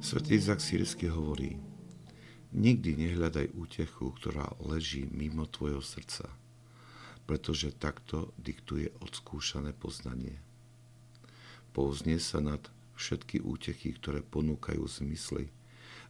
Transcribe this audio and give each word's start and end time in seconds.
Svetý 0.00 0.40
Izak 0.40 0.64
Sírsky 0.64 1.12
hovorí, 1.12 1.60
nikdy 2.56 2.96
nehľadaj 2.96 3.52
útechu, 3.52 4.16
ktorá 4.16 4.48
leží 4.64 5.04
mimo 5.04 5.44
tvojho 5.44 5.84
srdca, 5.84 6.24
pretože 7.28 7.76
takto 7.76 8.32
diktuje 8.40 8.88
odskúšané 9.04 9.76
poznanie. 9.76 10.40
Pouznie 11.76 12.16
sa 12.16 12.40
nad 12.40 12.64
všetky 12.96 13.44
útechy, 13.44 13.92
ktoré 13.92 14.24
ponúkajú 14.24 14.80
zmysly, 14.88 15.52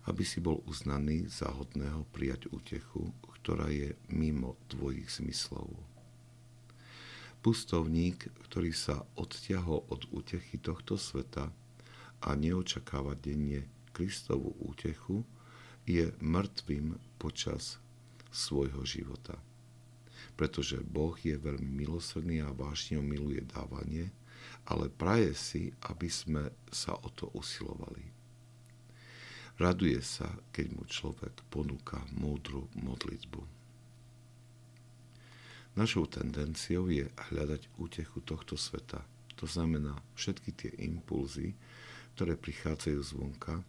aby 0.06 0.22
si 0.22 0.38
bol 0.38 0.62
uznaný 0.70 1.26
za 1.26 1.50
hodného 1.50 2.06
prijať 2.14 2.46
útechu, 2.54 3.10
ktorá 3.42 3.74
je 3.74 3.98
mimo 4.06 4.54
tvojich 4.70 5.10
zmyslov. 5.18 5.66
Pustovník, 7.42 8.30
ktorý 8.46 8.70
sa 8.70 9.02
odtiahol 9.18 9.82
od 9.90 10.06
útechy 10.14 10.62
tohto 10.62 10.94
sveta 10.94 11.50
a 12.22 12.28
neočakáva 12.38 13.18
denne 13.18 13.79
Kristovú 14.00 14.56
útechu, 14.64 15.28
je 15.84 16.08
mŕtvým 16.24 16.96
počas 17.20 17.76
svojho 18.32 18.80
života. 18.88 19.36
Pretože 20.40 20.80
Boh 20.80 21.12
je 21.20 21.36
veľmi 21.36 21.84
milosrdný 21.84 22.40
a 22.40 22.48
vážne 22.48 23.04
miluje 23.04 23.44
dávanie, 23.44 24.08
ale 24.64 24.88
praje 24.88 25.36
si, 25.36 25.62
aby 25.84 26.08
sme 26.08 26.48
sa 26.72 26.96
o 26.96 27.12
to 27.12 27.28
usilovali. 27.36 28.08
Raduje 29.60 30.00
sa, 30.00 30.32
keď 30.48 30.66
mu 30.72 30.88
človek 30.88 31.44
ponúka 31.52 32.00
múdru 32.16 32.72
modlitbu. 32.80 33.44
Našou 35.76 36.08
tendenciou 36.08 36.88
je 36.88 37.04
hľadať 37.04 37.68
útechu 37.76 38.24
tohto 38.24 38.56
sveta. 38.56 39.04
To 39.36 39.44
znamená 39.44 39.92
všetky 40.16 40.50
tie 40.56 40.72
impulzy, 40.88 41.52
ktoré 42.16 42.40
prichádzajú 42.40 43.00
zvonka 43.04 43.60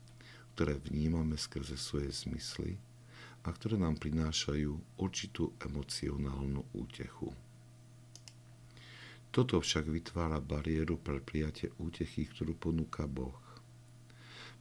ktoré 0.61 0.77
vnímame 0.77 1.41
skrze 1.41 1.73
svoje 1.73 2.13
zmysly 2.13 2.77
a 3.41 3.49
ktoré 3.49 3.81
nám 3.81 3.97
prinášajú 3.97 5.01
určitú 5.01 5.57
emocionálnu 5.57 6.61
útechu. 6.77 7.33
Toto 9.33 9.57
však 9.57 9.89
vytvára 9.89 10.37
bariéru 10.37 11.01
pre 11.01 11.17
prijatie 11.17 11.73
útechy, 11.81 12.29
ktorú 12.29 12.53
ponúka 12.53 13.09
Boh. 13.09 13.41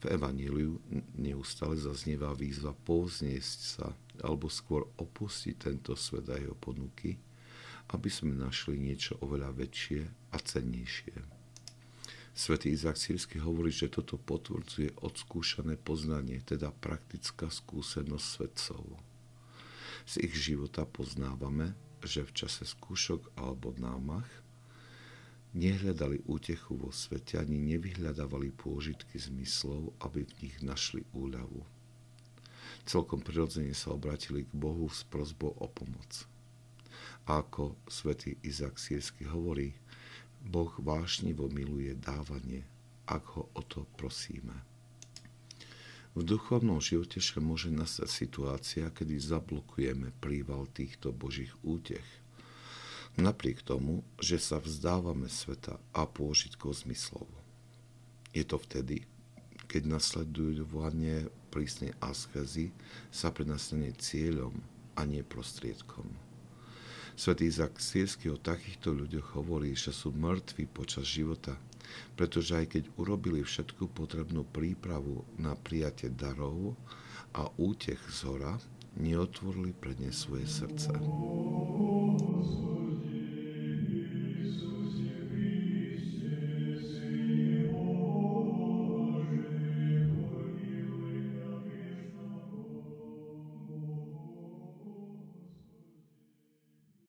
V 0.00 0.08
Evaníliu 0.08 0.80
neustále 1.20 1.76
zaznieva 1.76 2.32
výzva 2.32 2.72
povzniesť 2.72 3.58
sa 3.60 3.92
alebo 4.24 4.48
skôr 4.48 4.88
opustiť 4.96 5.68
tento 5.68 5.92
svet 6.00 6.32
a 6.32 6.40
jeho 6.40 6.56
ponuky, 6.56 7.12
aby 7.92 8.08
sme 8.08 8.32
našli 8.32 8.80
niečo 8.80 9.20
oveľa 9.20 9.52
väčšie 9.52 10.32
a 10.32 10.36
cennejšie. 10.40 11.39
Svetý 12.40 12.72
Izak 12.72 12.96
Sírsky 12.96 13.36
hovorí, 13.36 13.68
že 13.68 13.92
toto 13.92 14.16
potvrdzuje 14.16 14.96
odskúšané 15.04 15.76
poznanie, 15.76 16.40
teda 16.40 16.72
praktická 16.72 17.52
skúsenosť 17.52 18.24
svetcov. 18.24 18.96
Z 20.08 20.24
ich 20.24 20.32
života 20.32 20.88
poznávame, 20.88 21.76
že 22.00 22.24
v 22.24 22.32
čase 22.32 22.64
skúšok 22.64 23.36
alebo 23.36 23.76
námach 23.76 24.24
nehľadali 25.52 26.24
útechu 26.24 26.80
vo 26.80 26.88
svete 26.88 27.36
ani 27.36 27.60
nevyhľadávali 27.76 28.56
pôžitky 28.56 29.20
zmyslov, 29.20 29.92
aby 30.00 30.24
v 30.24 30.32
nich 30.40 30.56
našli 30.64 31.04
úľavu. 31.12 31.60
Celkom 32.88 33.20
prirodzene 33.20 33.76
sa 33.76 33.92
obratili 33.92 34.48
k 34.48 34.52
Bohu 34.56 34.88
s 34.88 35.04
prozbou 35.04 35.52
o 35.60 35.68
pomoc. 35.68 36.24
A 37.28 37.44
ako 37.44 37.76
svätý 37.84 38.40
Izak 38.40 38.80
Sírsky 38.80 39.28
hovorí, 39.28 39.76
Boh 40.44 40.72
vášnivo 40.80 41.48
miluje 41.52 41.92
dávanie, 41.96 42.64
ak 43.04 43.24
ho 43.36 43.42
o 43.52 43.62
to 43.64 43.84
prosíme. 43.96 44.54
V 46.10 46.26
duchovnom 46.26 46.82
živote 46.82 47.22
však 47.22 47.38
môže 47.38 47.70
nastať 47.70 48.10
situácia, 48.10 48.84
kedy 48.90 49.14
zablokujeme 49.22 50.10
príval 50.18 50.66
týchto 50.66 51.14
božích 51.14 51.54
útech. 51.62 52.04
Napriek 53.14 53.62
tomu, 53.62 54.02
že 54.18 54.42
sa 54.42 54.58
vzdávame 54.58 55.30
sveta 55.30 55.78
a 55.94 56.02
pôžitkov 56.06 56.82
zmyslov. 56.82 57.30
Je 58.34 58.42
to 58.42 58.58
vtedy, 58.58 59.06
keď 59.70 59.86
nasledujovanie 59.86 61.30
prísnej 61.54 61.94
askezy 62.02 62.74
sa 63.10 63.30
pre 63.30 63.46
cieľom 63.98 64.54
a 64.98 65.06
nie 65.06 65.22
prostriedkom. 65.22 66.29
Svetý 67.20 67.52
Izak 67.52 67.76
Sírsky 67.76 68.32
o 68.32 68.40
takýchto 68.40 68.96
ľuďoch 68.96 69.36
hovorí, 69.36 69.76
že 69.76 69.92
sú 69.92 70.08
mŕtvi 70.08 70.64
počas 70.64 71.04
života, 71.04 71.52
pretože 72.16 72.56
aj 72.56 72.66
keď 72.72 72.82
urobili 72.96 73.44
všetku 73.44 73.92
potrebnú 73.92 74.48
prípravu 74.48 75.28
na 75.36 75.52
prijatie 75.52 76.08
darov 76.08 76.80
a 77.36 77.44
útech 77.60 78.00
z 78.08 78.24
hora, 78.24 78.56
neotvorili 78.96 79.76
pre 79.76 79.92
ne 80.00 80.08
svoje 80.08 80.48
srdce. 80.48 80.96